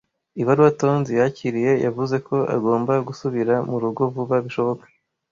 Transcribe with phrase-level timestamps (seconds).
[0.41, 4.85] Ibaruwa Tonzi yakiriye yavuze ko agomba gusubira mu rugo vuba bishoboka.